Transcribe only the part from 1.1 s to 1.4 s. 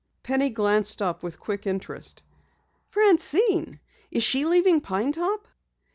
with